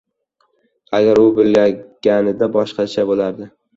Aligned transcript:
Agar 0.99 1.21
u 1.23 1.27
bilganida 1.39 2.49
boshqacha 2.57 3.07
boʻlardi... 3.11 3.49